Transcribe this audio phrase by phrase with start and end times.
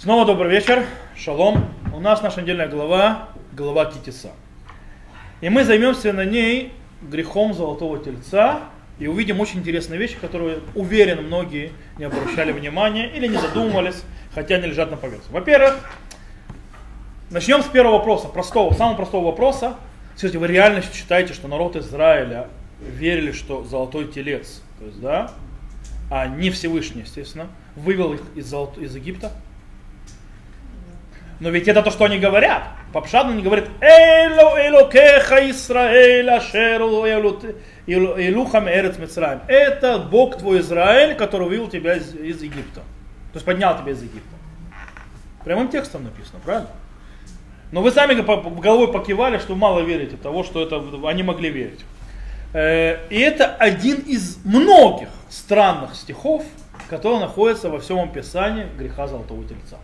[0.00, 1.74] Снова добрый вечер, шалом.
[1.92, 4.30] У нас наша недельная глава, глава Китиса.
[5.40, 8.60] И мы займемся на ней грехом золотого тельца
[9.00, 14.54] и увидим очень интересные вещи, которые, уверен, многие не обращали внимания или не задумывались, хотя
[14.54, 15.32] они лежат на поверхности.
[15.32, 15.74] Во-первых,
[17.30, 19.74] начнем с первого вопроса, простого, самого простого вопроса.
[20.14, 22.46] Скажите, вы реально считаете, что народ Израиля
[22.80, 25.32] верили, что золотой телец, то есть, да,
[26.08, 28.78] а не Всевышний, естественно, вывел их из, золот...
[28.78, 29.32] из Египта?
[31.40, 32.64] Но ведь это то, что они говорят.
[32.92, 37.04] Попшадно они говорят, Эло Элокеха Исраэль Ашеру
[37.86, 39.42] Илухам Эрец Мицраем.
[39.46, 42.80] Это Бог твой Израиль, который вывел тебя из, из Египта.
[43.32, 44.36] То есть поднял тебя из Египта.
[45.44, 46.70] Прямым текстом написано, правильно?
[47.70, 48.14] Но вы сами
[48.60, 51.84] головой покивали, что мало верите того, что это они могли верить.
[52.54, 56.44] Э, и это один из многих странных стихов,
[56.88, 59.76] которые находятся во всем описании греха Золотого Тельца.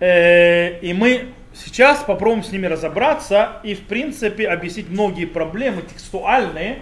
[0.00, 6.80] Э, и мы сейчас попробуем с ними разобраться и, в принципе, объяснить многие проблемы текстуальные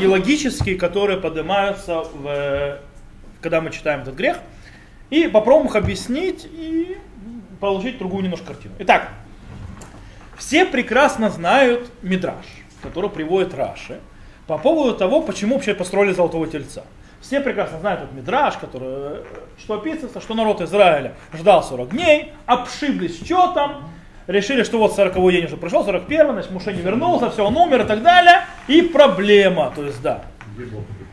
[0.00, 2.78] и логические, которые поднимаются, в,
[3.40, 4.38] когда мы читаем этот грех.
[5.10, 6.96] И попробуем их объяснить и
[7.60, 8.74] получить другую немножко картину.
[8.78, 9.10] Итак,
[10.36, 12.46] все прекрасно знают Мидраш,
[12.82, 14.00] который приводит Раши,
[14.46, 16.84] по поводу того, почему вообще построили Золотого Тельца.
[17.20, 19.20] Все прекрасно знают этот Мидраш, который,
[19.58, 23.84] что описывается, что народ Израиля ждал 40 дней, обшиблись счетом,
[24.26, 27.82] решили, что вот 40 день уже прошел, 41 значит Муше не вернулся, все, он умер
[27.82, 30.22] и так далее, и проблема, то есть да.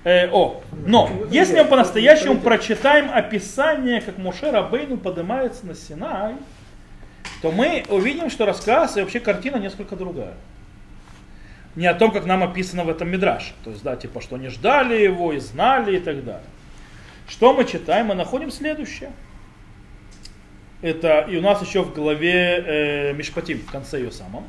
[0.04, 6.36] Э, о, но если мы по-настоящему прочитаем описание, как Муше Рабейну поднимается на Синай,
[7.42, 10.34] то мы увидим, что рассказ и вообще картина несколько другая.
[11.78, 13.54] Не о том, как нам описано в этом Мидраше.
[13.64, 16.50] То есть, да, типа, что они ждали его и знали и так далее.
[17.28, 18.08] Что мы читаем?
[18.08, 19.12] Мы находим следующее.
[20.82, 24.46] Это и у нас еще в главе э, Мишпатим, в конце ее самом.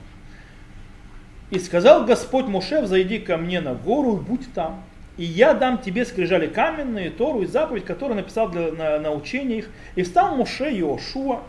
[1.51, 4.83] И сказал Господь Муше, взойди ко мне на гору и будь там.
[5.19, 9.69] И я дам тебе скрижали каменные, Тору и заповедь, которую написал для на, научения их.
[9.97, 11.43] И встал Муше Иошуа,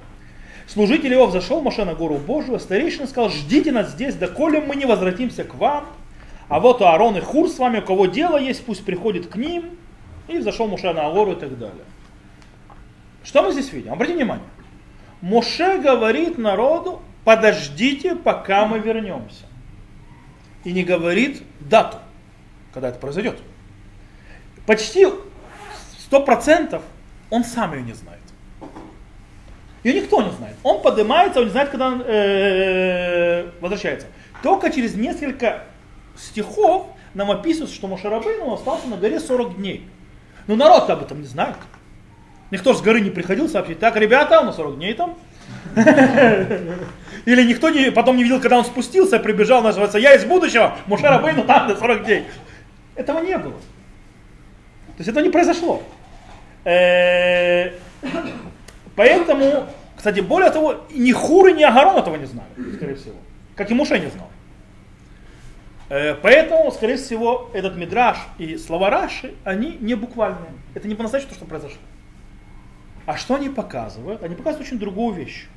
[0.71, 4.85] Служитель его взошел Моше на гору Божию, старейшина сказал, ждите нас здесь, доколе мы не
[4.85, 5.87] возвратимся к вам.
[6.47, 9.71] А вот Аарон и Хур с вами, у кого дело есть, пусть приходит к ним.
[10.27, 11.85] И взошел Моше на гору и так далее.
[13.23, 13.91] Что мы здесь видим?
[13.91, 14.45] Обратите внимание.
[15.21, 19.47] Моше говорит народу, подождите, пока мы вернемся.
[20.63, 21.97] И не говорит дату,
[22.75, 23.39] когда это произойдет.
[24.67, 25.07] Почти
[25.97, 26.83] сто процентов
[27.31, 28.18] он сам ее не знает.
[29.83, 30.55] Ее никто не знает.
[30.63, 34.07] Он поднимается, он не знает, когда он э, возвращается.
[34.43, 35.63] Только через несколько
[36.17, 39.87] стихов нам описывается, что Мошарабейн остался на горе 40 дней.
[40.47, 41.55] Но народ об этом не знает.
[42.51, 45.15] Никто с горы не приходил сообщить, так, ребята, он на 40 дней там.
[47.25, 51.43] Или никто не, потом не видел, когда он спустился, прибежал, называется, я из будущего, Мушарабейну
[51.43, 52.25] там на 40 дней.
[52.95, 53.53] Этого не было.
[53.53, 55.83] То есть это не произошло.
[58.95, 63.15] Поэтому, кстати, более того, ни Хур, ни Агарон этого не знали, скорее всего.
[63.55, 64.29] Как и Муше не знал.
[65.89, 70.51] Э, поэтому, скорее всего, этот мидраж и слова Раши, они не буквальные.
[70.75, 71.79] Это не по-настоящему то, что произошло.
[73.05, 74.23] А что они показывают?
[74.23, 75.47] Они показывают очень другую вещь.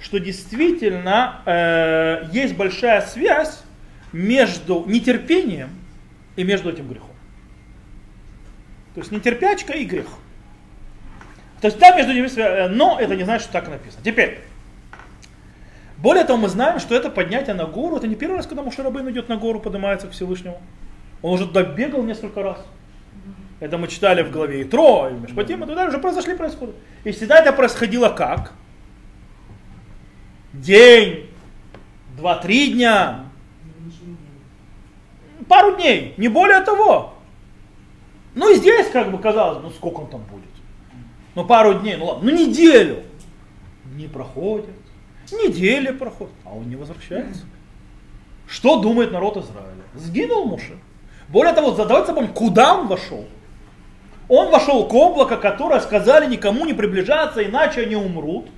[0.00, 3.62] Что действительно э, есть большая связь
[4.12, 5.70] между нетерпением
[6.36, 7.10] и между этим грехом.
[8.94, 10.08] То есть нетерпячка и грех.
[11.60, 14.02] То есть там между ними, э, но это не значит, что так написано.
[14.02, 14.40] Теперь,
[15.98, 19.10] более того, мы знаем, что это поднятие на гору, это не первый раз, когда Мушарабын
[19.10, 20.60] идет на гору, поднимается к Всевышнему.
[21.22, 22.64] Он уже добегал несколько раз.
[23.60, 26.72] Это мы читали в главе Итро, и Мешпатим, и уже произошли происходы.
[27.04, 28.52] И всегда это происходило как?
[30.54, 31.28] День,
[32.16, 33.26] два-три дня,
[35.46, 37.14] пару дней, не более того.
[38.34, 40.49] Ну и здесь, как бы казалось, ну сколько он там будет?
[41.34, 43.02] Ну пару дней, ну ладно, ну неделю.
[43.94, 44.74] Не проходит.
[45.32, 47.44] Неделя проходит, а он не возвращается.
[48.48, 49.84] Что думает народ Израиля?
[49.94, 50.76] Сгинул Муше.
[51.28, 53.24] Более того, задавайте помнить, куда он вошел.
[54.28, 58.48] Он вошел к облаку, которое сказали никому не приближаться, иначе они умрут.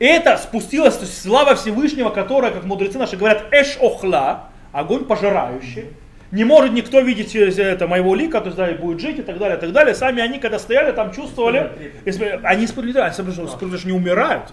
[0.00, 5.90] Это спустилась то есть, слава Всевышнего, которая, как мудрецы наши говорят, эш охла, огонь пожирающий
[6.30, 9.58] не может никто видеть это моего лика, то есть да, будет жить и так далее,
[9.58, 9.94] и так далее.
[9.94, 14.52] Сами они, когда стояли, там чувствовали, если, они испытывали, они что не умирают.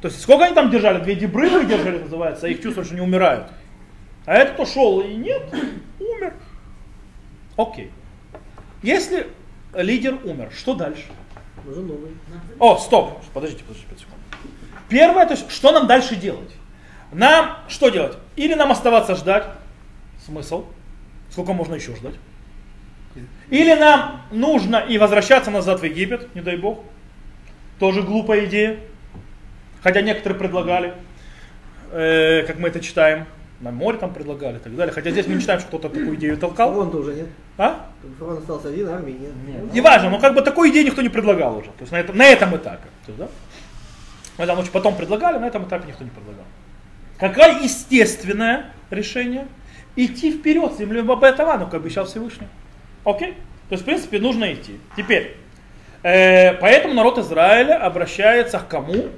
[0.00, 1.00] То есть сколько они там держали?
[1.02, 3.48] Две дебрывы держали, называется, а их чувствовали, что не умирают.
[4.26, 5.42] А этот ушел и нет,
[5.98, 6.34] умер.
[7.56, 7.90] Окей.
[8.82, 9.26] Если
[9.74, 11.06] лидер умер, что дальше?
[11.64, 12.12] Нужен новый.
[12.60, 14.16] О, стоп, подождите, подождите, 5 секунд.
[14.88, 16.52] Первое, то есть, что нам дальше делать?
[17.12, 18.16] Нам что делать?
[18.36, 19.44] Или нам оставаться ждать?
[20.24, 20.66] Смысл?
[21.38, 22.16] Сколько можно еще ждать?
[23.48, 26.82] Или нам нужно и возвращаться назад в Египет, не дай бог.
[27.78, 28.80] Тоже глупая идея.
[29.80, 30.94] Хотя некоторые предлагали,
[31.92, 33.26] э, как мы это читаем,
[33.60, 34.92] на море там предлагали и так далее.
[34.92, 36.70] Хотя здесь мы не читаем, что кто-то такую идею толкал.
[36.70, 37.28] Фараон тоже нет.
[37.56, 37.88] А?
[38.18, 39.32] Фараон остался один, армии нет.
[39.46, 39.72] Нет.
[39.72, 41.68] Не важно, но как бы такой идеи никто не предлагал уже.
[41.68, 42.88] То есть на, этом, на этом этапе.
[43.06, 43.28] То есть, да?
[44.38, 46.46] Мы там очень потом предлагали, на этом этапе никто не предлагал.
[47.16, 49.46] Какое естественное решение?
[50.00, 52.46] Идти вперед с землей Бабетавану, как обещал Всевышний.
[53.04, 53.32] Окей?
[53.68, 54.78] То есть, в принципе, нужно идти.
[54.96, 55.36] Теперь,
[56.04, 59.08] э, поэтому народ Израиля обращается к кому?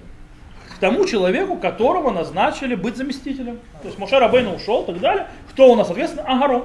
[0.71, 3.59] К тому человеку, которого назначили быть заместителем.
[3.83, 5.27] То есть Моше Рабейна ушел и так далее.
[5.51, 6.65] Кто у нас, соответственно, Агарон.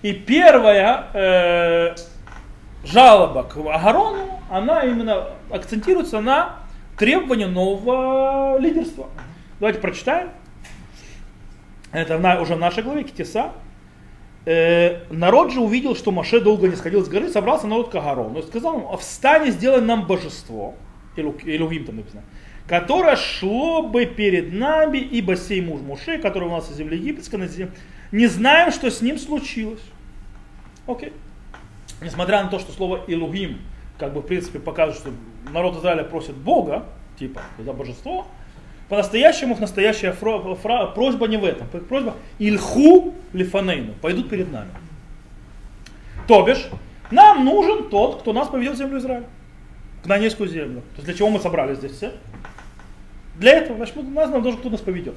[0.00, 1.96] И первая э,
[2.82, 6.60] жалоба к Агарону, она именно акцентируется на
[6.98, 9.08] требовании нового лидерства.
[9.60, 10.30] Давайте прочитаем.
[11.94, 13.52] Это уже в нашей главе Китиса.
[14.46, 18.40] Э, народ же увидел, что Маше долго не сходил с горы, собрался народ к Агарону
[18.40, 20.74] и сказал ему, встань и сделай нам божество,
[21.16, 22.24] Илугим там написано,
[22.66, 27.36] которое шло бы перед нами, ибо сей муж Муше, который у нас из земли египетской,
[27.36, 27.70] на земле,
[28.12, 29.82] не знаем, что с ним случилось.
[30.86, 31.12] Окей.
[32.02, 33.60] Несмотря на то, что слово Илугим,
[33.98, 35.10] как бы в принципе показывает, что
[35.52, 36.84] народ Израиля просит Бога,
[37.18, 38.26] типа, за божество,
[38.88, 41.66] по-настоящему настоящая фро, фра, просьба не в этом.
[41.68, 44.70] Просьба Ильху лифанейну, пойдут перед нами.
[46.26, 46.68] То бишь,
[47.10, 49.26] нам нужен тот, кто нас поведет в землю Израиля.
[50.02, 50.80] К Нанейскую землю.
[50.80, 52.12] То есть для чего мы собрались здесь все?
[53.36, 55.14] Для этого, значит, нас нам должен кто нас поведет.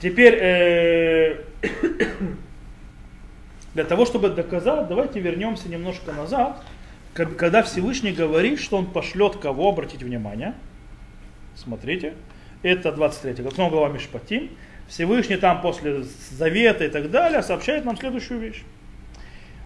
[0.00, 1.44] Теперь, э,
[3.74, 6.62] для того, чтобы доказать, давайте вернемся немножко назад,
[7.14, 10.54] когда Всевышний говорит, что он пошлет кого, обратите внимание,
[11.56, 12.14] Смотрите,
[12.62, 14.50] это 23 глава, снова глава Мишпатим.
[14.88, 18.62] Всевышний там после завета и так далее сообщает нам следующую вещь.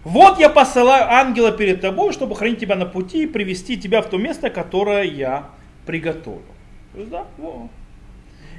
[0.03, 4.09] Вот я посылаю ангела перед тобой, чтобы хранить тебя на пути и привести тебя в
[4.09, 5.49] то место, которое я
[5.85, 6.41] приготовил.
[6.93, 7.25] Да.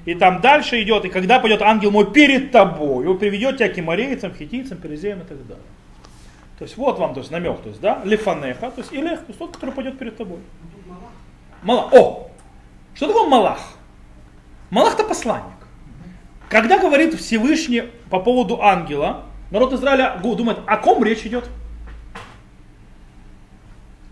[0.04, 3.74] И там дальше идет, и когда пойдет ангел мой перед тобой, он приведет тебя к
[3.74, 5.64] кемарейцам, хитийцам, перезеям и так далее.
[6.58, 9.26] То есть вот вам то есть, намек, то есть, да, лифанеха, то есть илех, то
[9.28, 10.38] есть тот, который пойдет перед тобой.
[11.62, 11.92] Малах.
[11.92, 12.29] О,
[12.94, 13.60] что такое Малах?
[14.70, 15.60] Малах это посланник.
[16.48, 21.48] Когда говорит Всевышний по поводу ангела, народ Израиля думает, о ком речь идет?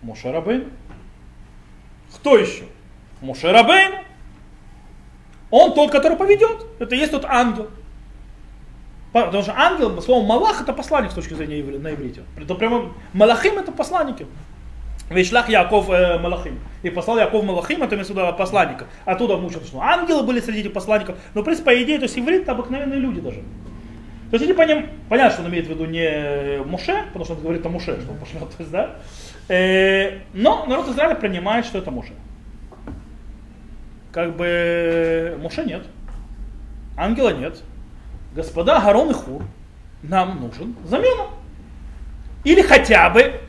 [0.01, 0.71] Моше Рабейн.
[2.15, 2.63] Кто еще?
[3.21, 3.93] Моше Рабейн.
[5.51, 6.65] Он тот, который поведет.
[6.79, 7.69] Это есть тот ангел.
[9.11, 12.23] Потому что ангел, слово Малах это посланник с точки зрения на иврите.
[12.37, 14.27] Это прямо Малахим это посланники.
[15.09, 16.59] Вишлах Яков э, Малахим.
[16.83, 18.85] И послал Яков Малахим, это сюда посланника.
[19.05, 21.17] Оттуда мучил, что ангелы были среди этих посланников.
[21.33, 23.43] Но, в принципе, по идее, то есть иврит обыкновенные люди даже.
[24.29, 27.41] То есть, по ним, понятно, что он имеет в виду не Муше, потому что он
[27.41, 28.95] говорит о Муше, что он пошлет, то есть, да.
[29.47, 32.13] Э, но народ Израиля принимает, что это Муше.
[34.11, 35.83] Как бы Муше нет,
[36.95, 37.63] ангела нет.
[38.35, 39.41] Господа Гарон и Хур,
[40.03, 41.25] нам нужен замена.
[42.43, 43.41] Или хотя бы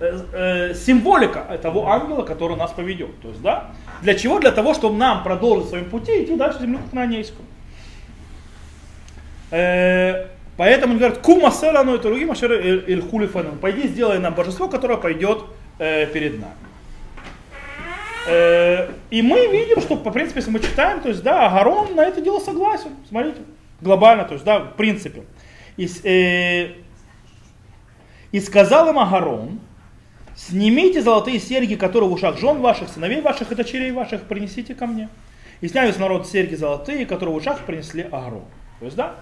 [0.00, 3.20] символика того ангела, который нас поведет.
[3.20, 3.70] То есть, да,
[4.02, 4.38] для чего?
[4.38, 7.46] Для того, чтобы нам продолжить своим пути и идти дальше в землю Хананейскую.
[9.50, 13.52] Э, поэтому он говорит, кума селану это руги машер иль хулифану.
[13.60, 15.42] Пойди сделай нам божество, которое пойдет
[15.78, 16.54] э, перед нами.
[18.26, 22.04] Э, и мы видим, что, по принципе, если мы читаем, то есть, да, Агарон на
[22.04, 22.90] это дело согласен.
[23.08, 23.40] Смотрите,
[23.80, 25.24] глобально, то есть, да, в принципе.
[25.76, 26.74] И, э,
[28.32, 29.60] и сказал им Агарон,
[30.48, 34.86] Снимите золотые серьги, которые в ушах жен ваших, сыновей ваших и дочерей ваших, принесите ко
[34.86, 35.10] мне.
[35.60, 38.44] И сняли с народ серьги золотые, которые в ушах принесли Агру.
[38.78, 39.16] То есть, да?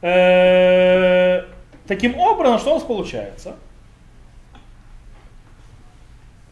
[0.00, 1.44] Э,
[1.86, 3.56] таким образом, что у нас получается?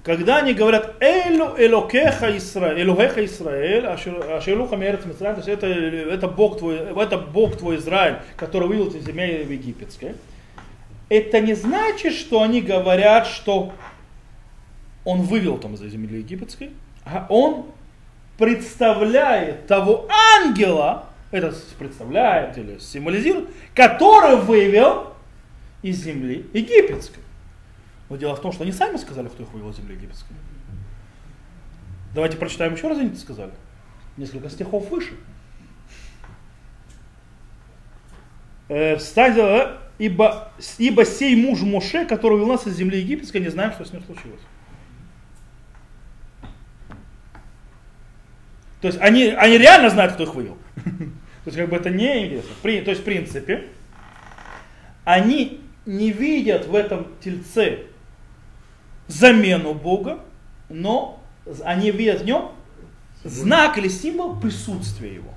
[0.03, 6.29] Когда они говорят Элю Элокеха Исраэль, Элухеха Исраэль, Ашелуха Мерец Мицраэль, то есть это, это,
[6.29, 10.17] Бог твой, это Бог твой Израиль, который вывел из земли египетской
[11.11, 13.75] это не значит, что они говорят, что
[15.05, 16.71] он вывел там из земли египетской,
[17.05, 17.67] а он
[18.39, 25.13] представляет того ангела, это представляет или символизирует, который вывел
[25.83, 27.23] из земли египетской.
[28.09, 30.35] Но дело в том, что они сами сказали, кто их вывел из земли египетской.
[32.15, 33.53] Давайте прочитаем еще раз, они сказали.
[34.17, 35.15] Несколько стихов выше.
[38.69, 39.35] Э, встань,
[40.01, 43.93] ибо, ибо сей муж Моше, который вел нас из земли египетской, не знаем, что с
[43.93, 44.41] ним случилось.
[48.81, 50.57] То есть они, они реально знают, кто их вывел.
[50.75, 52.51] То есть как бы это не интересно.
[52.63, 53.69] При, то есть в принципе,
[55.05, 57.81] они не видят в этом тельце
[59.07, 60.21] замену Бога,
[60.71, 61.23] но
[61.63, 62.53] они видят в нем
[63.23, 65.35] знак или символ присутствия его.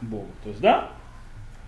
[0.00, 0.30] Бога.
[0.44, 0.92] То есть, да?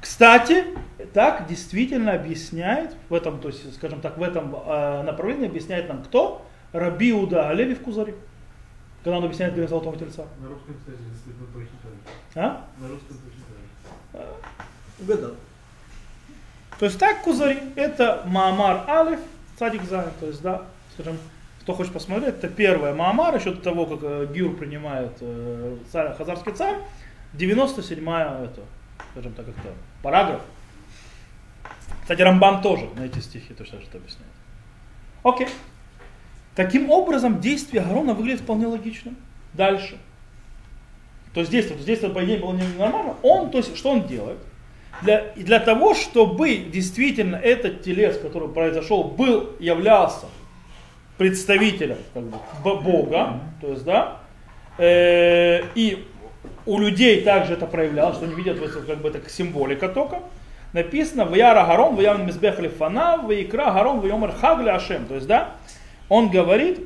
[0.04, 0.66] Кстати,
[1.14, 6.02] так действительно объясняет в этом, то есть, скажем так, в этом э, направлении объясняет нам
[6.04, 6.46] кто?
[6.72, 8.14] Раби Уда Алеви в Кузаре.
[9.02, 10.26] Когда он объясняет говорит золотого тельца.
[10.42, 11.94] На русском, кстати, если вы прочитали.
[12.34, 12.66] А?
[12.78, 14.28] На русском прочитали.
[15.00, 15.36] Угадал.
[16.78, 19.20] То есть так Кузари, это Маамар Алиф,
[19.58, 21.16] Цадик Зайн, то есть, да, скажем,
[21.62, 26.14] кто хочет посмотреть, это первое Маамар, еще до того, как э, Гюр принимает э, царь,
[26.14, 26.76] хазарский царь,
[27.32, 28.60] 97-я, это,
[29.12, 29.70] скажем так, как-то
[30.04, 30.42] параграф.
[32.02, 34.30] Кстати, Рамбан тоже на эти стихи точно что объясняет.
[35.22, 35.48] Окей.
[36.54, 39.16] Таким образом, действие Гарона выглядит вполне логичным.
[39.54, 39.98] Дальше.
[41.32, 43.14] То есть действие, есть действие, по идее, было нормально.
[43.22, 44.38] Он, то есть, что он делает?
[45.02, 50.26] Для, для того, чтобы действительно этот телец, который произошел, был, являлся
[51.16, 54.18] представителем как бы, Бога, то есть, да,
[54.78, 56.06] э, и
[56.66, 60.20] у людей также это проявлялось, что они видят как бы это символика только.
[60.72, 65.06] Написано в Яра Гарон, в Явн Мизбехали Фана, в Икра Гарон, в Йомар Хагли Ашем.
[65.06, 65.50] То есть, да,
[66.08, 66.80] он говорит,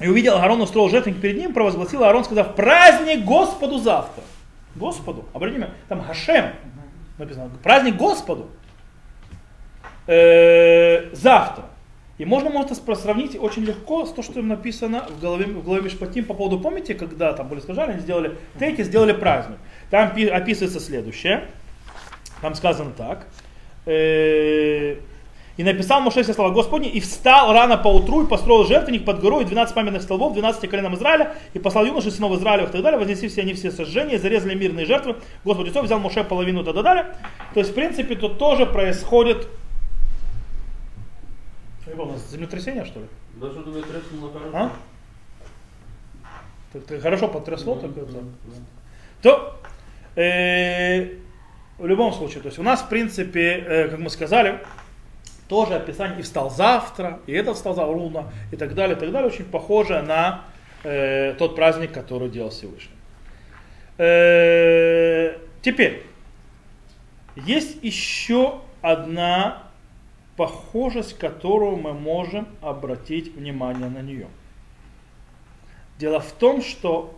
[0.00, 4.24] и увидел Аарон, устроил жертвенник перед ним, провозгласил Аарон, сказав, праздник Господу завтра.
[4.74, 6.46] Господу, обратите внимание, там Хашем
[7.18, 8.50] написано, праздник Господу
[10.06, 11.64] э, завтра.
[12.22, 15.82] И можно может сравнить очень легко с то, что им написано в голове, в голове
[15.82, 19.58] Мишпатим по поводу, помните, когда там были сказали, они сделали теки, сделали праздник.
[19.90, 21.48] Там описывается следующее.
[22.40, 23.26] Там сказано так.
[23.86, 24.98] Э,
[25.56, 29.20] и написал Моше все слова Господни, и встал рано по утру, и построил жертвенник под
[29.20, 33.00] горой, 12 памятных столбов, 12 коленам Израиля, и послал юноши сынов Израиля и так далее,
[33.00, 36.74] вознесли все они все сожжения, зарезали мирные жертвы, Господь Иисус взял Моше половину, и так
[36.84, 37.16] далее.
[37.52, 39.48] То есть, в принципе, тут тоже происходит
[41.98, 43.06] у нас землетрясение, что ли?
[43.34, 44.56] Да что-то вы тряснуло хорошо.
[44.56, 44.72] А?
[46.72, 48.24] Так, так хорошо потрясло, так это.
[49.20, 49.58] То,
[50.16, 51.16] э,
[51.78, 54.60] в любом случае, то есть у нас, в принципе, э, как мы сказали,
[55.48, 59.12] тоже описание и встал завтра, и этот встал за руна, и так далее, и так
[59.12, 60.44] далее, очень похоже на
[60.82, 62.96] э, тот праздник, который делал Всевышний.
[63.98, 66.06] Э, теперь,
[67.36, 69.64] есть еще одна
[70.36, 74.28] похожесть, которую мы можем обратить внимание на нее.
[75.98, 77.14] Дело в том, что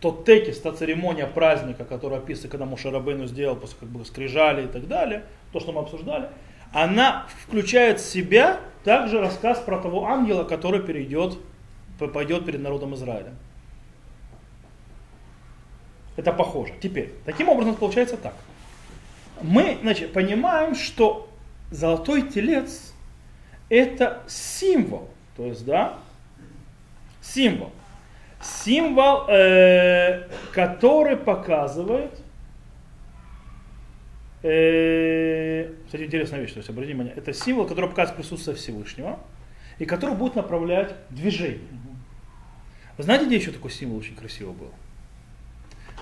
[0.00, 4.68] тот текст, та церемония праздника, которая описана, когда Мушарабейну сделал после как бы скрижали и
[4.68, 6.28] так далее, то, что мы обсуждали,
[6.72, 11.38] она включает в себя также рассказ про того ангела, который перейдет,
[12.12, 13.32] пойдет перед народом Израиля.
[16.16, 16.74] Это похоже.
[16.80, 18.34] Теперь, таким образом получается так.
[19.40, 21.27] Мы значит, понимаем, что
[21.70, 22.92] золотой телец
[23.68, 25.08] это символ.
[25.36, 25.98] То есть, да,
[27.20, 27.72] символ.
[28.40, 32.20] Символ, э, который показывает,
[34.42, 39.18] э, кстати, интересная вещь, то есть, обратите внимание, это символ, который показывает присутствие Всевышнего,
[39.78, 41.60] и который будет направлять движение.
[42.96, 44.72] Вы знаете, где еще такой символ очень красиво был?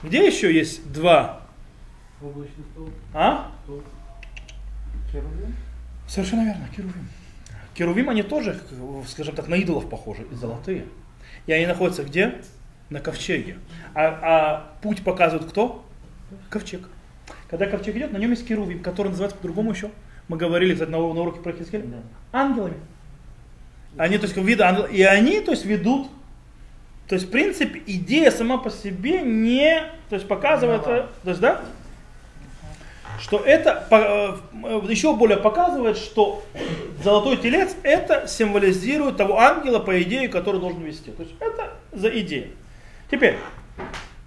[0.02, 1.42] Где еще есть два?
[2.23, 2.90] Облачный стол.
[3.12, 3.52] А?
[5.20, 5.52] Стол.
[6.08, 7.08] Совершенно верно, керувим.
[7.75, 8.61] Керувим, они тоже,
[9.08, 10.87] скажем так, на идолов похожи, и золотые.
[11.46, 12.40] И они находятся где?
[12.90, 13.58] На ковчеге.
[13.94, 15.85] А, а путь показывает кто?
[16.50, 16.88] Ковчег.
[17.49, 19.90] Когда ковчег идет, на нем есть керувим, который называется по-другому еще.
[20.28, 21.85] Мы говорили, кстати, на, на уроке про Хискель.
[21.85, 22.40] Да.
[22.40, 22.76] Ангелами.
[23.96, 24.92] Они, то есть, виды ангелов.
[24.92, 26.08] И они, то есть, ведут.
[27.08, 31.40] То есть, в принципе, идея сама по себе не, то есть, показывает, э, то есть,
[31.40, 31.64] да,
[33.20, 36.44] что это по- э, еще более показывает, что
[37.02, 41.11] золотой телец это символизирует того ангела, по идее, который должен вести.
[41.11, 42.49] То есть это за идея.
[43.11, 43.38] Теперь,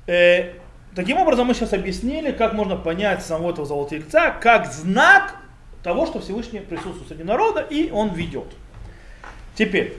[0.07, 0.53] э,
[0.95, 5.35] таким образом мы сейчас объяснили, как можно понять самого этого золотого тельца, как знак
[5.83, 8.47] того, что Всевышний присутствует среди народа, и он ведет.
[9.55, 9.97] Теперь,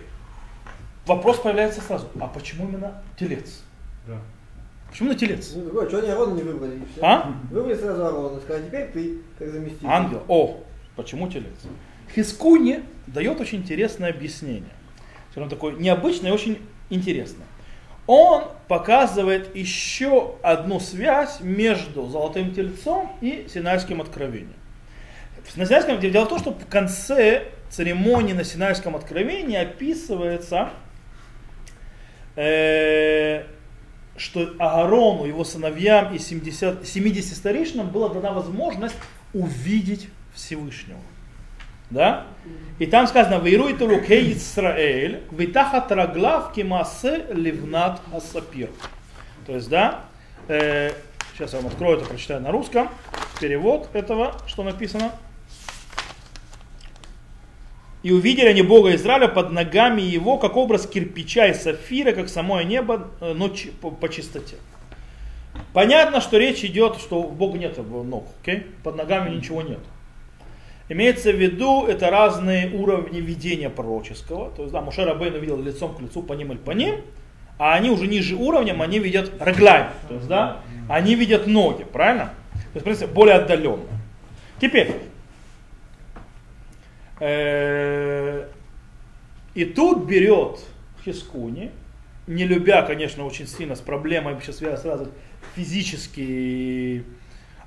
[1.06, 3.62] вопрос появляется сразу, а почему именно телец?
[4.06, 4.16] Да.
[4.90, 5.52] Почему на телец?
[5.54, 7.00] Ну, такое, что они Арона не выбрали, и все.
[7.02, 7.32] А?
[7.50, 9.86] Выбрали сразу Арона, сказали, теперь ты, как заместитель.
[9.86, 10.22] Ангел.
[10.28, 10.60] О,
[10.96, 11.46] почему телец?
[12.14, 14.72] Хискуни дает очень интересное объяснение.
[15.30, 16.58] Скажем, такое необычное и очень
[16.90, 17.46] интересное.
[18.08, 24.54] Он показывает еще одну связь между золотым тельцом и синайским откровением.
[25.56, 30.70] На Синайском, дело в том, что в конце церемонии на Синайском откровении описывается,
[32.36, 33.44] э,
[34.20, 38.94] что Аарону, его сыновьям и 70, 70 старейшинам была дана возможность
[39.32, 41.00] увидеть Всевышнего.
[41.88, 42.26] Да?
[42.78, 48.68] И там сказано, «Вейруй турукей Исраэль, витахат раглав кимасе ливнат асапир».
[49.46, 50.04] То есть, да,
[50.48, 50.92] э,
[51.32, 52.90] сейчас я вам открою это, прочитаю на русском,
[53.40, 55.12] перевод этого, что написано.
[58.02, 62.64] И увидели они Бога Израиля под ногами его, как образ кирпича и сафира, как самое
[62.64, 64.56] небо, э, но по, чистоте.
[65.74, 68.64] Понятно, что речь идет, что у Бога нет ног, okay?
[68.82, 69.80] под ногами ничего нет.
[70.88, 74.50] Имеется в виду, это разные уровни видения пророческого.
[74.50, 77.02] То есть, да, Мушер Рабейн видел лицом к лицу, по ним или по ним,
[77.58, 79.86] а они уже ниже уровнем, они видят раглай.
[80.08, 82.32] То есть, да, они видят ноги, правильно?
[82.52, 83.84] То есть, в принципе, более отдаленно.
[84.60, 84.96] Теперь,
[87.20, 88.46] и
[89.76, 90.60] тут берет
[91.04, 91.70] Хискуни,
[92.26, 95.08] не любя, конечно, очень сильно с проблемой, сейчас связано сразу
[95.54, 97.04] физически,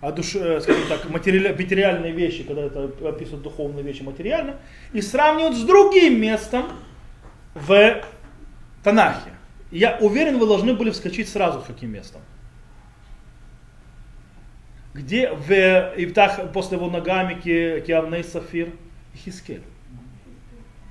[0.01, 4.57] а душе, скажем так, материали, материальные вещи, когда это описывают духовные вещи материально,
[4.91, 6.65] и сравнивают с другим местом
[7.53, 8.01] в
[8.83, 9.31] Танахе.
[9.72, 12.22] Я уверен, вы должны были вскочить сразу с каким местом.
[14.93, 15.51] Где в
[15.98, 18.69] Ивтах после его ногами Киавней Сафир?
[19.15, 19.63] Хискель.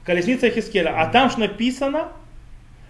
[0.04, 0.94] Колесница Хискеля.
[1.00, 2.08] А там же написано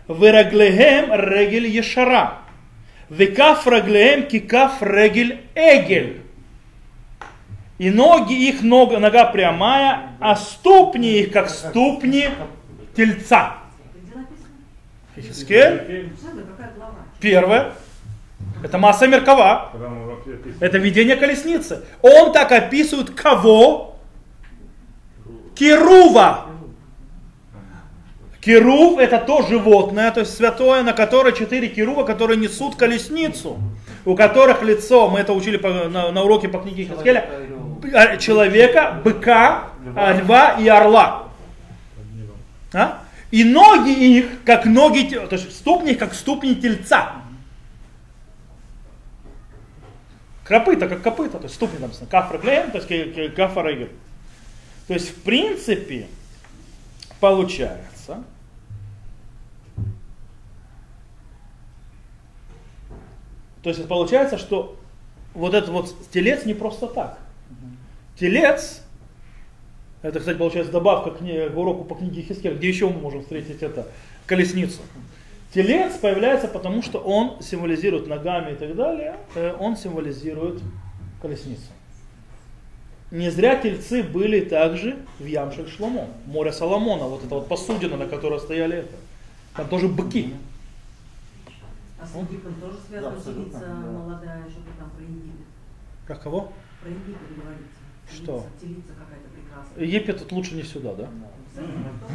[0.08, 2.38] Вераглехем регель ешара.
[3.08, 6.22] Векаф раглеем кикаф регель эгель.
[7.78, 12.28] И ноги их нога, нога прямая, а ступни их как ступни
[12.94, 13.58] тельца.
[15.16, 16.12] Хискель.
[17.20, 17.72] Первое.
[18.62, 19.72] Это масса меркова.
[20.60, 21.84] Это видение колесницы.
[22.00, 23.91] Он так описывает кого?
[25.54, 26.46] Керува.
[28.40, 33.58] Керув это то животное, то есть святое, на которое четыре керува, которые несут колесницу,
[34.04, 37.28] у которых лицо, мы это учили по- на, на уроке по книге Хискеля,
[37.80, 41.28] б- человека, быка, а, льва и орла.
[42.74, 42.98] А?
[43.30, 47.12] И ноги их, как ноги, то есть ступни их, как ступни тельца.
[50.44, 53.90] Копыта, как копыта, то есть ступни написано, кафра глеем, то есть кафра регель.
[54.92, 56.06] То есть, в принципе,
[57.18, 58.24] получается,
[63.62, 64.78] то есть получается, что
[65.32, 67.18] вот этот вот телец не просто так.
[68.20, 68.82] Телец,
[70.02, 73.22] это, кстати, получается добавка к, кни- к уроку по книге Хискер, где еще мы можем
[73.22, 73.88] встретить это,
[74.26, 74.82] колесницу.
[75.54, 80.60] Телец появляется потому, что он символизирует ногами и так далее, э, он символизирует
[81.22, 81.62] колесницу.
[83.12, 88.06] Не зря тельцы были также в Ямшель Шломо, море Соломона, вот эта вот посудина, на
[88.06, 88.94] которой стояли это.
[89.54, 90.32] Там тоже быки.
[92.00, 93.90] А с Египтом тоже Да, связана абсолютно, телица да.
[93.90, 95.46] молодая, что-то там про Египет.
[96.06, 96.52] Как кого?
[96.80, 97.80] Про Египет говорится.
[98.10, 98.46] Что?
[98.58, 99.84] Телица, телица какая-то прекрасная.
[99.84, 101.08] Египет тут лучше не сюда, да?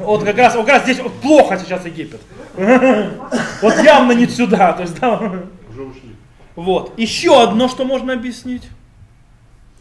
[0.03, 2.21] Вот как раз, как раз здесь вот плохо сейчас Египет.
[3.62, 4.73] Вот явно не сюда.
[4.73, 5.45] То есть, да.
[5.69, 6.15] Уже ушли.
[6.55, 6.97] Вот.
[6.97, 8.67] Еще одно, что можно объяснить.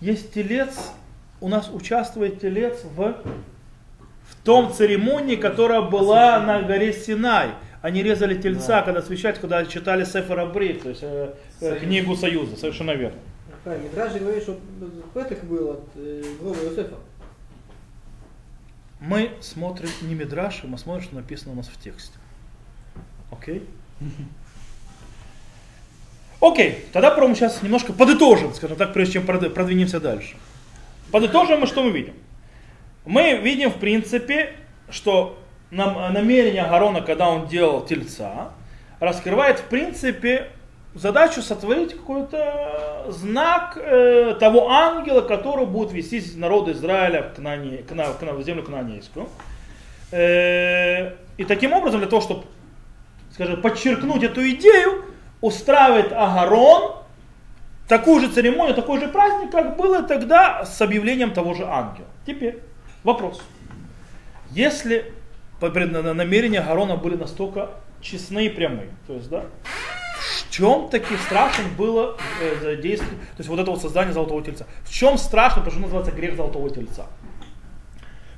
[0.00, 0.92] Есть телец,
[1.46, 7.50] у нас участвует телец в, в том церемонии, которая была на горе Синай.
[7.82, 12.56] Они резали тельца, когда освещать, когда читали Сефер Абрит, то есть э, э, книгу Союза,
[12.56, 13.20] совершенно верно.
[13.64, 14.58] Да, Мидраж говорит, что
[15.14, 16.96] Петах был от э, гроба Иосифа.
[18.98, 22.18] Мы смотрим не Мидраш, мы смотрим, что написано у нас в тексте.
[23.30, 23.64] Окей?
[26.40, 30.36] Окей, тогда пробуем сейчас немножко подытожим, скажем так, прежде чем прод- продвинемся дальше.
[31.12, 32.14] Подытожим мы, что мы видим?
[33.04, 34.54] Мы видим, в принципе,
[34.90, 35.38] что
[35.70, 38.50] нам- намерение Гарона, когда он делал тельца,
[39.00, 40.48] раскрывает, в принципе,
[40.94, 47.92] задачу сотворить какой-то знак э, того ангела, который будет вести народ Израиля к, Нане, к,
[47.92, 49.28] на- к на- в землю Кнаанейскую.
[50.10, 52.44] Э, и таким образом, для того, чтобы,
[53.32, 55.04] скажем, подчеркнуть эту идею,
[55.40, 56.96] устраивает Агарон
[57.88, 62.08] такую же церемонию, такой же праздник, как было тогда с объявлением того же ангела.
[62.26, 62.60] Теперь
[63.04, 63.42] вопрос.
[64.50, 65.12] Если
[65.60, 67.70] намерения Агарона были настолько
[68.00, 69.44] честны и прямые, то есть, да,
[70.46, 74.66] в чем таки страшен было э, действие, то есть вот это вот создание золотого тельца?
[74.84, 77.06] В чем страшно, что называется грех золотого тельца?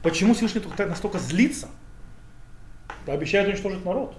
[0.02, 1.68] Почему Всевышний так настолько злится?
[3.06, 4.16] Да обещает уничтожить народ.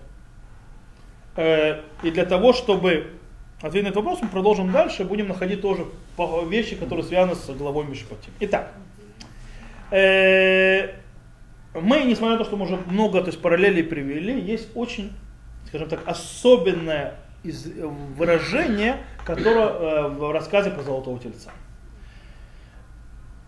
[1.36, 3.19] Э, И для того, чтобы
[3.62, 5.86] ответить на этот вопрос, мы продолжим дальше, будем находить тоже
[6.48, 8.32] вещи, которые связаны с главой Мишпатим.
[8.40, 8.72] Итак,
[9.92, 10.90] э,
[11.74, 15.12] мы, несмотря на то, что мы уже много то есть, параллелей привели, есть очень,
[15.68, 17.68] скажем так, особенное из-
[18.18, 21.52] выражение, которое э, в рассказе про золотого тельца.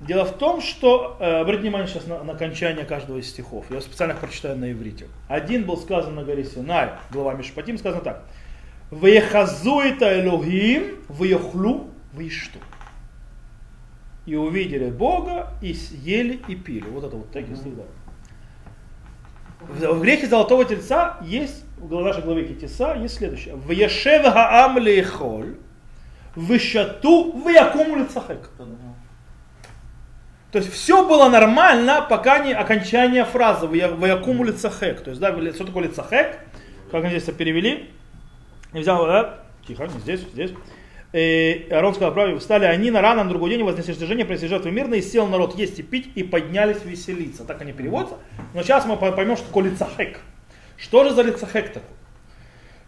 [0.02, 3.66] Дело в том, что, э, обратите внимание сейчас на, на окончание каждого из стихов.
[3.70, 5.08] Я специально их прочитаю на иврите.
[5.28, 8.24] Один был сказан на горе Синай, глава Мишпатим, сказано так.
[8.92, 12.60] Вехазуита Элохим, вехлу, вишту.
[14.26, 16.88] И увидели Бога, и съели, и пили.
[16.90, 17.84] Вот это вот текст, да.
[19.62, 23.56] В грехе золотого тельца есть, в нашей главе Китиса, есть следующее.
[23.56, 25.56] В Ешев Хаам Лейхоль,
[26.36, 28.50] Вишату Вякум Лицахек.
[30.52, 35.02] То есть все было нормально, пока не окончание фразы «Ваякуму лицахек».
[35.02, 36.40] То есть, да, что такое лицахек?
[36.92, 37.90] Как они здесь это перевели?
[38.74, 40.52] И взял, да, тихо, не здесь, здесь.
[41.14, 44.72] И Аарон сказал, правильно, встали они на рано на другой день, вознесли жертвы, принесли жертвы
[44.72, 47.44] мирно, и сел народ есть и пить, и поднялись веселиться.
[47.44, 48.16] Так они переводятся.
[48.54, 50.20] Но сейчас мы поймем, что такое лицахек.
[50.78, 51.90] Что же за лицахек такой?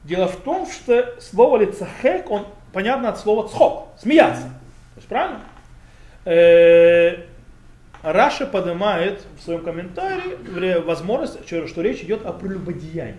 [0.06, 4.43] Дело в том, что слово лицахек, он понятно от слова цхок, смеяться.
[4.43, 5.41] То есть, правильно?
[6.26, 7.24] Э,
[8.04, 13.15] Раша поднимает в своем комментарии возможность, что речь идет о прелюбодеянии.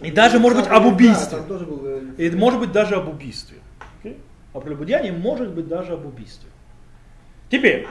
[0.00, 1.38] И даже, может быть, об убийстве.
[1.48, 3.58] Э, И может быть даже об убийстве.
[4.52, 6.48] О прелюбодеянии может быть даже об убийстве.
[7.50, 7.86] Теперь.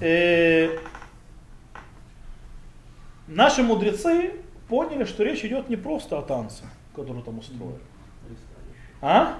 [0.00, 0.78] э,
[3.26, 4.32] наши мудрецы
[4.68, 7.78] поняли, что речь идет не просто о танце, который там устроили.
[9.00, 9.38] А?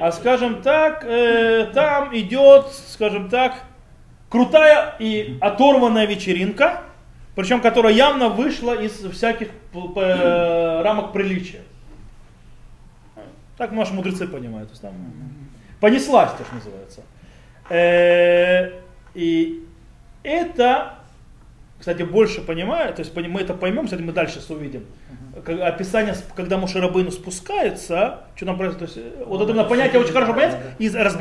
[0.00, 3.64] А скажем так, э, там идет, скажем так,
[4.30, 6.82] крутая и оторванная вечеринка,
[7.34, 11.60] причем которая явно вышла из всяких п- рамок приличия.
[13.58, 14.68] Так наши мудрецы понимают.
[14.68, 14.92] То есть там
[15.80, 17.02] понеслась, то, что называется.
[17.70, 18.80] Э,
[19.14, 19.64] и
[20.22, 20.94] это,
[21.78, 24.84] кстати, больше понимаю, то есть мы это поймем, кстати, мы дальше увидим.
[25.62, 30.12] Описание, когда Мушарабыну спускается, что там происходит, то есть, э, вот это именно понятие очень
[30.12, 30.56] хорошо понять,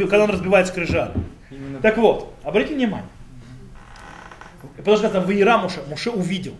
[0.09, 1.11] когда он разбивает скрижали.
[1.81, 3.07] Так вот, обратите внимание.
[4.77, 6.55] Потому что сказано, Ваира Муше, Муше увидел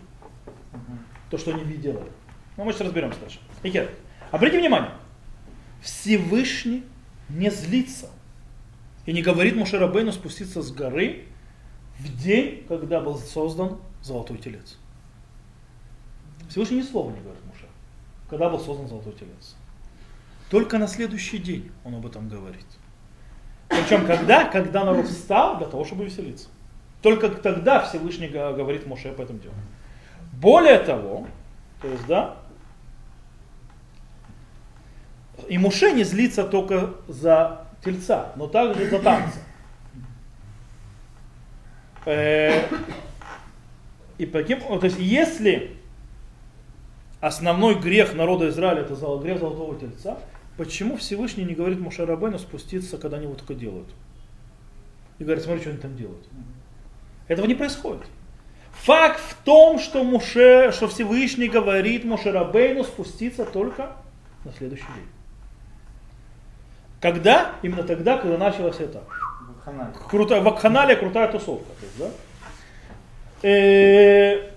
[1.30, 2.00] то, что они видели.
[2.58, 3.40] Ну, мы сейчас разберемся дальше.
[3.64, 3.90] Икер,
[4.32, 4.92] обратите внимание,
[5.82, 6.84] Всевышний
[7.30, 8.10] не злится
[9.06, 11.26] и не говорит Муше Рабейну спуститься с горы
[12.00, 14.78] в день, когда был создан золотой телец.
[16.50, 17.66] Всевышний ни слова не говорит Муше,
[18.30, 19.56] когда был создан золотой телец.
[20.50, 22.66] Только на следующий день он об этом говорит.
[23.70, 24.44] Причем когда?
[24.44, 26.50] Когда народ встал для того, чтобы веселиться.
[27.02, 29.54] Только тогда Всевышний говорит Моше об этом деле.
[30.34, 31.28] Более того,
[31.82, 32.38] то есть, да,
[35.48, 39.40] и Муше не злится только за тельца, но также за танца.
[42.06, 42.64] Э,
[44.18, 45.78] И по каким, то есть, если
[47.20, 50.20] основной грех народа Израиля это грех золотого тельца,
[50.58, 53.90] почему Всевышний не говорит Муше Рабейну спуститься, когда они его только делают?
[55.18, 56.28] И говорит, смотри, что они там делают.
[57.32, 58.04] Этого не происходит.
[58.84, 63.96] Факт в том, что, Муше, что Всевышний говорит Муше Рабейну спуститься только
[64.44, 65.08] на следующий день.
[67.00, 67.56] Когда?
[67.62, 69.04] Именно тогда, когда началось это.
[70.10, 71.72] Крутая, вакханалия крутая тусовка.
[71.80, 73.48] То есть, да?
[73.48, 74.50] Э,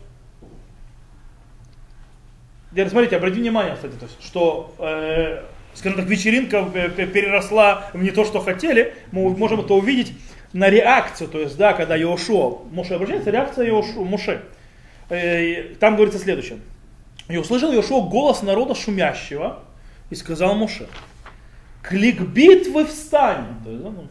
[2.72, 8.02] Теперь смотрите, обратите внимание, кстати, то есть, что, э, скажем так, вечеринка э, переросла в
[8.02, 8.96] не то, что хотели.
[9.12, 10.12] Мы можем это увидеть
[10.54, 14.44] на реакцию, то есть, да, когда Иошуа, Моше обращается, реакция Иошуа, Моше.
[15.10, 16.60] Э, там говорится следующее.
[17.28, 19.64] И услышал Иошуа голос народа шумящего
[20.10, 20.86] и сказал Моше,
[21.82, 23.46] клик битвы встань.
[23.64, 24.08] Да, ну,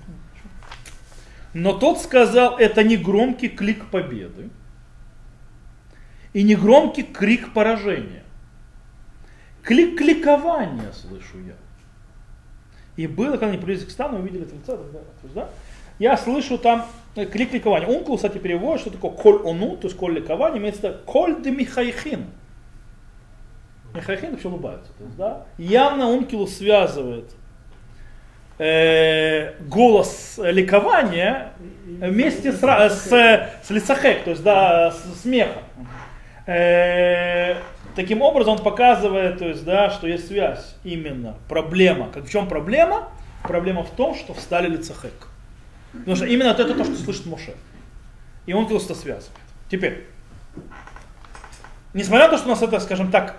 [1.54, 4.50] но тот сказал, это не громкий клик победы
[6.34, 8.24] и не громкий крик поражения.
[9.62, 11.54] Клик кликования слышу я.
[12.98, 14.76] И было, когда они приблизились к стану, увидели тельца.
[14.76, 15.10] так далее.
[15.22, 15.50] То да,
[16.00, 17.88] я слышу там э, клик ликования.
[17.88, 21.42] Ункул, кстати, переводит, что такое коль ону, то есть коль ликования, имеется в виду коль
[21.42, 22.26] де михайхин.
[23.94, 24.92] Михайхин вообще улыбаются.
[24.98, 27.32] То есть, да, явно Ункилу связывает
[28.58, 31.54] э, голос ликования
[31.86, 33.10] вместе с, с,
[33.64, 35.64] с лицахек, то есть да, с смехом.
[36.46, 37.56] Э,
[37.96, 42.10] таким образом он показывает, то есть, да, что есть связь именно, проблема.
[42.12, 43.10] Как, в чем проблема?
[43.44, 45.28] Проблема в том, что встали лицахек.
[45.94, 47.54] Потому что именно это то, что слышит Моше.
[48.46, 49.40] И он просто связывает.
[49.70, 50.06] Теперь,
[51.94, 53.38] несмотря на то, что у нас это, скажем так,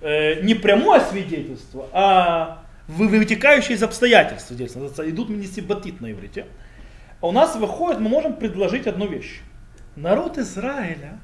[0.00, 6.46] э, не прямое свидетельство, а вы- вытекающие из обстоятельств свидетельства, называется, идут минисибатит на иврите,
[7.20, 9.40] у нас выходит, мы можем предложить одну вещь.
[9.94, 11.18] Народ Израиля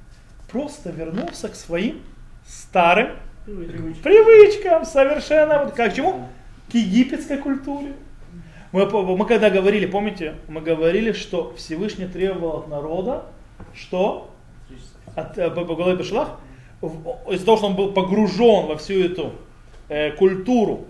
[0.51, 2.03] просто вернулся к своим
[2.47, 4.03] старым Привычка.
[4.03, 6.29] привычкам, совершенно, вот как к чему?
[6.71, 7.95] К египетской культуре.
[8.73, 13.25] Мы, мы когда говорили, помните, мы говорили, что Всевышний требовал от народа,
[13.75, 14.31] что?
[15.15, 16.39] От э, Багалай Бешлах,
[16.81, 19.33] в- из-за того, что он был погружен во всю эту
[19.89, 20.85] э, культуру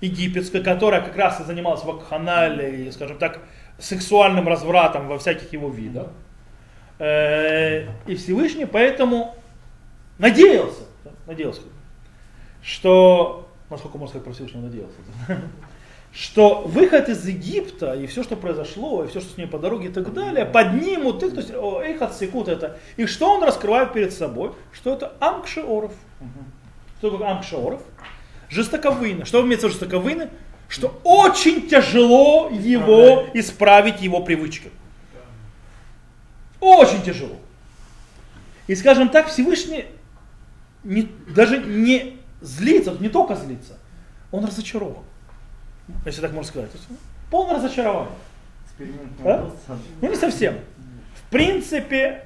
[0.00, 3.40] египетскую, которая как раз и занималась вакханалией, скажем так,
[3.78, 6.08] сексуальным развратом во всяких его видах.
[7.00, 9.34] Э, и Всевышний поэтому
[10.18, 10.82] надеялся,
[11.26, 11.62] надеялся,
[12.62, 14.94] что, насколько можно сказать про Всевышнего надеялся,
[16.14, 19.88] что выход из Египта и все, что произошло, и все, что с ней по дороге
[19.88, 22.78] и так далее, поднимут их, то есть о, их отсекут это.
[22.96, 24.52] И что он раскрывает перед собой?
[24.72, 25.92] Что это Амкшеоров.
[26.98, 27.82] Что такое Амкшеоров?
[28.48, 29.24] Жестоковыйно.
[29.24, 30.30] Что имеется в виду жестоковыйно?
[30.68, 34.70] Что очень тяжело его исправить его привычки.
[36.60, 37.36] Очень тяжело.
[38.68, 39.86] И скажем так, Всевышний
[40.84, 43.78] не- даже не злится, не только злится,
[44.30, 45.02] он разочарован.
[46.04, 46.70] Если так можно сказать.
[46.72, 46.88] Есть
[47.30, 48.12] Полное разочарование.
[49.22, 49.50] Да?
[50.00, 50.54] Ну не совсем.
[51.14, 52.24] В принципе,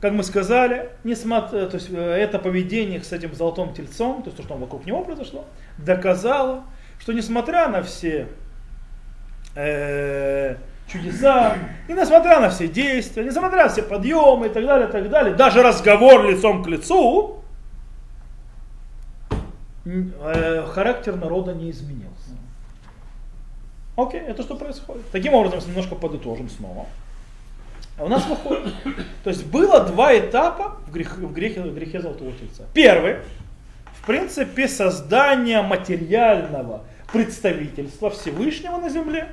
[0.00, 4.36] как мы сказали, несмотря, то есть э, это поведение с этим золотым тельцом, то есть
[4.36, 5.46] то, что вокруг него произошло,
[5.78, 6.64] доказало,
[6.98, 8.28] что несмотря на все
[9.54, 10.56] э,
[10.88, 11.56] чудеса,
[11.88, 15.34] и несмотря на все действия, несмотря на все подъемы и так далее, и так далее,
[15.34, 17.42] даже разговор лицом к лицу,
[19.84, 22.11] э, характер народа не изменился.
[23.96, 25.10] Окей, это что происходит?
[25.10, 26.86] Таким образом, немножко подытожим снова.
[27.98, 28.72] У нас выходит.
[29.22, 32.64] То есть было два этапа в, грех- в грехе, в грехе Золотого Тельца.
[32.72, 33.16] Первый,
[34.00, 39.28] в принципе, создание материального представительства Всевышнего на земле.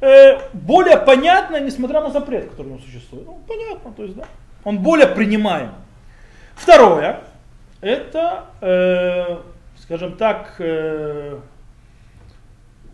[0.00, 3.26] Э, более понятно, несмотря на запрет, который у него существует.
[3.26, 4.24] Ну, понятно, то есть, да.
[4.64, 5.70] Он более принимаем.
[6.56, 7.20] Второе,
[7.80, 9.38] это, э,
[9.78, 11.38] скажем так, э,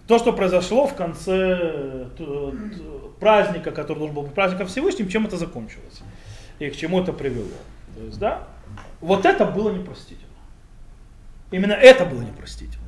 [0.06, 2.50] то, что произошло в конце э,
[3.18, 6.02] праздника, который должен был быть праздником Всевышним, чем это закончилось
[6.58, 7.48] и к чему это привело.
[7.96, 8.46] То есть, да,
[9.00, 10.26] вот это было непростительно.
[11.50, 12.84] Именно это было непростительно.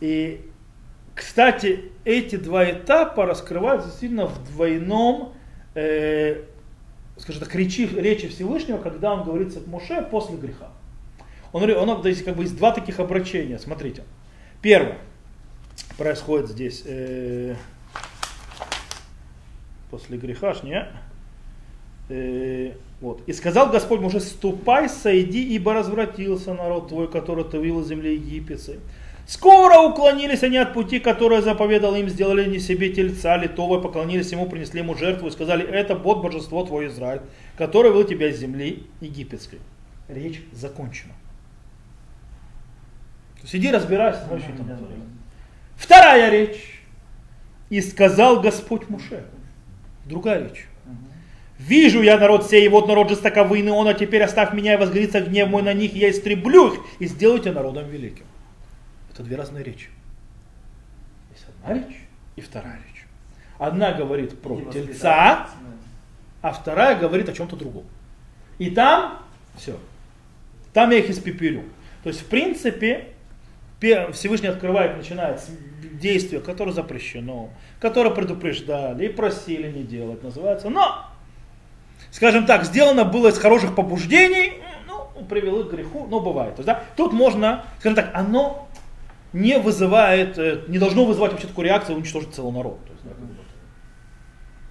[0.00, 0.48] И,
[1.14, 5.32] кстати, эти два этапа раскрываются действительно в двойном,
[5.74, 6.44] э,
[7.16, 10.70] скажем так, речи, речи Всевышнего, когда он говорится к Моше после греха.
[11.52, 13.58] Он, говорит- он, то как бы есть два таких обращения.
[13.58, 14.04] Смотрите.
[14.60, 14.98] Первое
[15.96, 17.54] происходит здесь э,
[19.90, 20.86] после греха, не?
[22.08, 23.22] Э, вот.
[23.26, 28.14] И сказал Господь Моше, ступай, сойди, ибо развратился народ твой, который ты вывел из земли
[28.14, 28.80] египетской.
[29.26, 34.46] Скоро уклонились они от пути, который заповедал им, сделали не себе тельца литого, поклонились ему,
[34.46, 37.20] принесли ему жертву и сказали, это Бог, божество твой Израиль,
[37.56, 39.58] который вывел тебя из земли египетской.
[40.08, 41.12] Речь закончена.
[43.38, 44.30] То есть иди разбирайся, там
[44.76, 45.02] творится.
[45.76, 46.82] Вторая речь.
[47.70, 49.24] И сказал Господь Муше.
[50.06, 50.66] Другая речь.
[51.58, 55.20] Вижу я народ сей, и вот народ жестоковыйный, он, а теперь оставь меня, и возгорится
[55.20, 58.24] гнев мой на них, и я истреблю их, и сделайте народом великим.
[59.12, 59.88] Это две разные речи.
[61.32, 61.96] Есть одна речь
[62.36, 63.04] и вторая речь.
[63.58, 65.48] Одна говорит про тельца,
[66.42, 67.84] а вторая говорит о чем-то другом.
[68.58, 69.18] И там
[69.56, 69.76] все.
[70.72, 71.64] Там я их испепелю.
[72.04, 73.08] То есть, в принципе, пе-
[73.80, 75.48] Всевышний открывает, начинает с
[75.92, 80.68] действия, которое запрещено, которое предупреждали и просили не делать, называется.
[80.68, 81.04] Но,
[82.10, 84.54] скажем так, сделано было из хороших побуждений,
[84.86, 86.56] ну, привело к греху, но бывает.
[86.56, 88.68] То есть, да, тут можно, скажем так, оно
[89.32, 92.84] не вызывает, э, не должно вызывать вообще такую реакцию уничтожить целый народ.
[92.84, 93.10] То есть, да.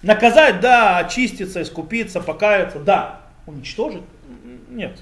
[0.02, 3.22] Наказать, да, очиститься, искупиться, покаяться, да.
[3.46, 4.02] Уничтожить?
[4.68, 5.00] Нет.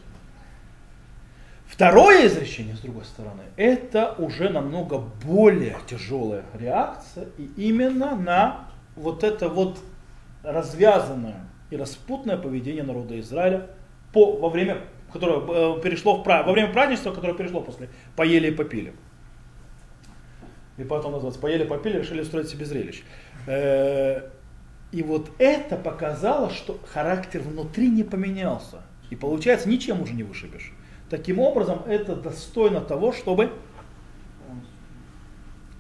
[1.77, 9.23] Второе изречение, с другой стороны, это уже намного более тяжелая реакция, и именно на вот
[9.23, 9.79] это вот
[10.43, 13.67] развязанное и распутное поведение народа Израиля
[14.15, 14.79] по, во время,
[15.13, 18.95] которое э, перешло в, во время празднества, которое перешло после поели и попили.
[20.79, 23.03] И потом называется поели, попили, решили устроить себе зрелище.
[23.47, 24.31] Э,
[24.93, 28.81] И вот это показало, что характер внутри не поменялся.
[29.11, 30.73] И получается, ничем уже не вышибешь.
[31.11, 33.53] Таким образом, это достойно того, чтобы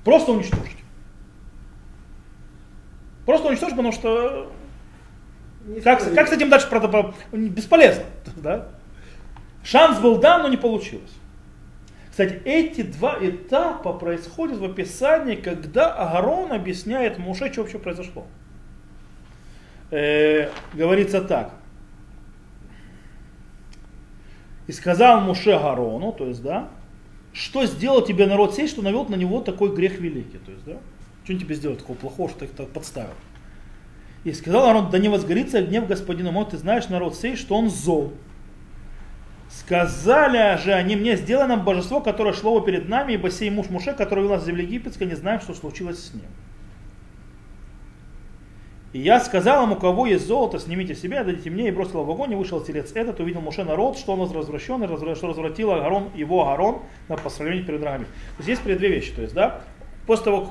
[0.05, 0.79] просто уничтожить.
[3.25, 4.53] Просто уничтожить, потому что
[5.83, 6.69] как, как с этим дальше
[7.33, 8.05] бесполезно.
[8.37, 8.69] Да?
[9.65, 11.13] Шанс был дан, но не получилось.
[12.11, 18.27] Кстати, эти два этапа происходят в описании, когда Агарон объясняет Муше, что вообще произошло.
[19.91, 21.51] Э, говорится так.
[24.67, 26.69] И сказал Муше Агарону, то есть, да,
[27.33, 30.39] что сделал тебе народ сей, что навел на него такой грех великий.
[30.39, 30.79] То есть, да,
[31.25, 33.15] что он тебе сделал такого плохого, что ты их так подставил.
[34.25, 37.71] И сказал Аарон, да не возгорится гнев господина мой, ты знаешь народ сей, что он
[37.71, 38.13] зол.
[39.49, 43.93] Сказали же они мне, сделай нам божество, которое шло перед нами, ибо сей муж Муше,
[43.93, 46.25] который вел нас в земле египетской, не знаем, что случилось с ним.
[48.97, 52.11] И я сказал ему, у кого есть золото, снимите себя, дадите мне, и бросил в
[52.11, 56.49] огонь, и вышел телец этот, увидел Муше народ, что он развращен, и развратил Агарон, его
[56.49, 58.07] Агарон на посрамление перед ногами.
[58.39, 59.61] Есть есть две вещи, то есть, да,
[60.07, 60.51] после того, как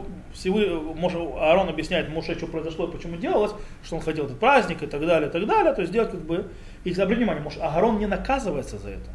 [0.95, 3.53] Моше- Аарон объясняет Муше, что произошло и почему делалось,
[3.83, 6.11] что он ходил в этот праздник и так далее, и так далее, то есть делать
[6.11, 6.51] как бы,
[6.83, 9.09] и обратите внимание, Моше, Аарон не наказывается за это.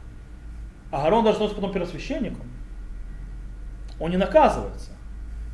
[0.90, 2.50] Аарон даже становится потом первосвященником.
[4.00, 4.90] Он не наказывается.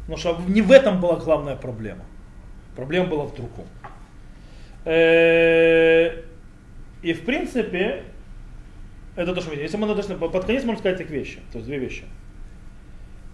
[0.06, 2.04] Потому что не в этом была главная проблема.
[2.76, 3.66] Проблема была в другом.
[4.84, 6.22] Э,
[7.02, 8.04] И в принципе,
[9.16, 9.56] это то, что мы.
[9.56, 12.04] Если мы должны, под конец можно сказать так вещи, то есть две вещи.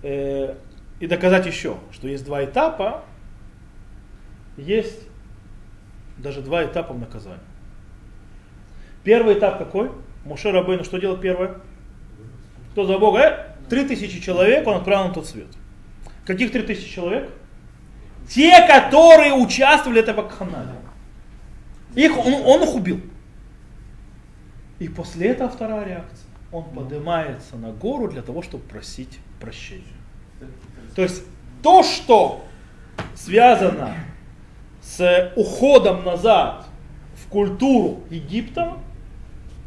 [0.03, 0.55] Э,
[1.01, 3.05] И доказать еще, что есть два этапа,
[4.57, 5.09] есть
[6.19, 7.41] даже два этапа в наказании.
[9.03, 9.91] Первый этап какой?
[10.25, 11.57] Муше Рабейну что делал первое?
[12.73, 13.21] Кто за Бога?
[13.21, 15.49] Э, Три тысячи человек он отправил на тот свет.
[16.27, 17.29] Каких три тысячи человек?
[18.29, 20.83] Те, которые участвовали в этом вакханалии.
[21.95, 23.01] Их, он, он их убил.
[24.79, 26.29] И после этого вторая реакция.
[26.51, 29.85] Он поднимается на гору для того, чтобы просить прощения.
[30.95, 31.23] То есть
[31.63, 32.45] то, что
[33.15, 33.95] связано
[34.83, 36.67] с уходом назад
[37.15, 38.77] в культуру Египта,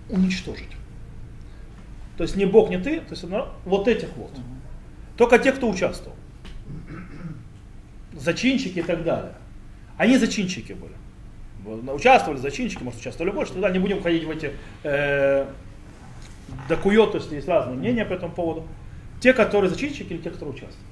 [0.10, 0.70] уничтожить.
[2.18, 3.26] То есть не Бог, не ты, то есть
[3.66, 4.32] вот этих вот.
[5.18, 6.16] Только те, кто участвовал.
[8.16, 9.34] Зачинщики и так далее.
[9.98, 10.94] Они зачинщики были.
[11.92, 14.52] Участвовали зачинщики, может, участвовали больше, тогда не будем ходить в эти
[14.84, 15.48] э,
[16.70, 18.68] докует, то есть разные мнения по этому поводу.
[19.20, 20.86] Те, которые зачинщики или те, которые участвовали.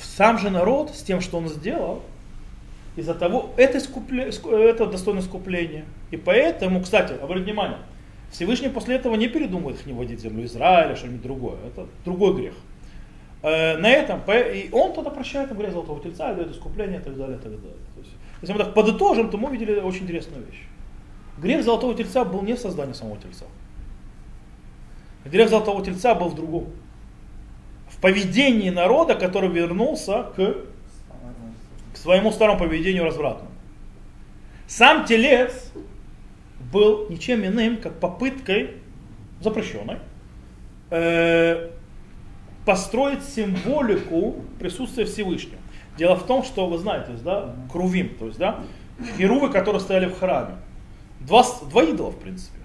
[0.00, 2.02] Сам же народ с тем, что он сделал,
[2.96, 5.84] из-за того, это, искупле, иску- это достойно искупления.
[6.10, 7.78] И поэтому, кстати, обратите внимание,
[8.30, 11.56] Всевышний после этого не передумывает их не вводить в землю Израиля, что-нибудь другое.
[11.66, 12.54] Это другой грех.
[13.42, 17.02] Э, на этом, и он тогда прощает им грех золотого тельца, и дает искупление и
[17.02, 17.78] так далее, и так далее.
[17.94, 20.62] То есть, если мы так подытожим, то мы увидели очень интересную вещь.
[21.38, 23.46] Грех золотого тельца был не в создании самого тельца.
[25.24, 26.66] Грех золотого тельца был в другом.
[27.88, 30.56] В поведении народа, который вернулся к,
[31.92, 33.50] к своему старому поведению развратному.
[34.68, 35.72] Сам телец
[36.72, 38.76] был ничем иным, как попыткой
[39.40, 39.98] запрещенной
[40.90, 41.70] э,
[42.64, 45.58] построить символику присутствия Всевышнего.
[45.98, 48.60] Дело в том, что вы знаете, да, крувим, то есть, да,
[49.16, 50.56] херувы, которые стояли в храме.
[51.20, 52.58] Два, два идола, в принципе.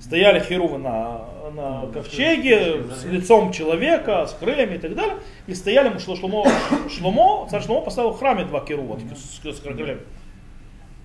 [0.00, 5.18] Стояли херувы на, на ковчеге с лицом человека, с крыльями и так далее.
[5.46, 6.46] И стояли Шло- Шломо,
[6.88, 10.00] Шломо, царь Шломо поставил в храме два херува с, с крыльями.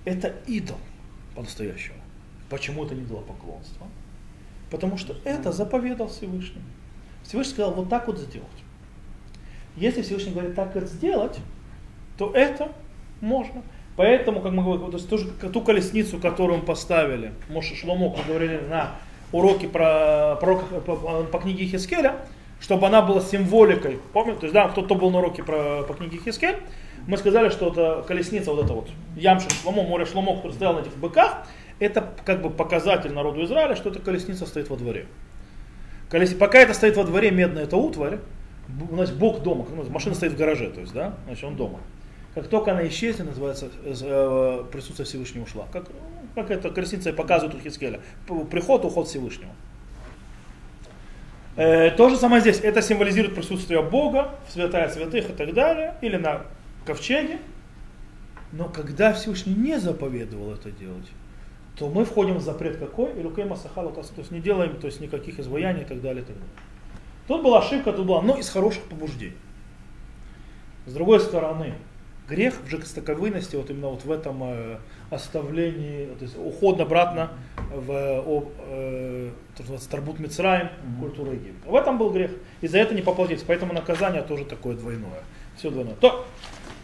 [0.06, 0.78] Это идол
[1.36, 1.98] по-настоящему.
[2.50, 3.88] Почему это не поклонство?
[4.72, 6.62] Потому что это заповедал Всевышний.
[7.26, 8.48] Всевышний сказал вот так вот сделать.
[9.76, 11.40] Если Всевышний говорит так вот сделать,
[12.18, 12.72] то это
[13.22, 13.62] можно.
[13.98, 18.26] Поэтому, как мы говорим, то есть тоже ту колесницу, которую мы поставили, Моше Шломо, как
[18.26, 18.92] говорили на
[19.32, 22.16] уроке про, пророка, по, по- книге Хискеля,
[22.60, 24.00] чтобы она была символикой.
[24.14, 24.40] Помните?
[24.42, 26.58] То есть, да, кто-то был на уроке про, по книге Хискель,
[27.08, 30.80] мы сказали, что это колесница, вот это вот, Ямша Шломо, море Шломо, который стоял на
[30.80, 31.48] этих быках,
[31.80, 35.08] это как бы показатель народу Израиля, что эта колесница стоит во дворе.
[36.10, 36.34] Колес...
[36.34, 38.20] Пока это стоит во дворе медная эта утварь,
[38.90, 41.80] у нас Бог дома, машина стоит в гараже, то есть, да, значит он дома.
[42.34, 45.68] Как только она исчезнет, называется, э, присутствие Всевышнего ушла.
[45.72, 48.02] Как, ну, как это колесница показывает у Хискеля.
[48.52, 49.52] Приход, уход Всевышнего.
[51.56, 52.60] Э, то же самое здесь.
[52.60, 56.42] Это символизирует присутствие Бога, святая святых и так далее, или на
[56.86, 57.40] ковчеге.
[58.52, 61.08] Но когда Всевышний не заповедовал это делать,
[61.78, 63.12] то мы входим в запрет какой?
[63.20, 66.24] Илукей Масахала, то есть не делаем то есть никаких изваяний и так далее.
[66.24, 66.52] И так далее.
[67.28, 69.36] Тут была ошибка, тут была, но из хороших побуждений.
[70.86, 71.74] С другой стороны,
[72.30, 74.78] грех в жестоковыйности, вот именно вот в этом э,
[75.10, 77.32] оставлении, то есть уход обратно
[77.74, 80.70] в э, называется, Тарбут Мицраем,
[81.00, 81.70] культуру Египта.
[81.70, 82.32] В этом был грех.
[82.62, 83.46] И за это не поплатиться.
[83.48, 85.24] Поэтому наказание тоже такое двойное.
[85.58, 85.96] Все двойное.
[85.96, 86.26] То,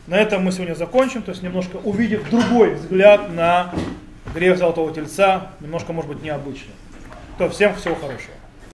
[0.07, 3.73] на этом мы сегодня закончим, то есть немножко увидев другой взгляд на
[4.33, 6.73] грех Золотого Тельца, немножко, может быть, необычный.
[7.37, 8.33] То, всем всего хорошего.